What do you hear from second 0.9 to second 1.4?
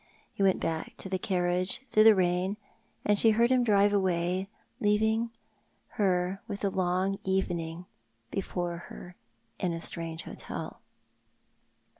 to the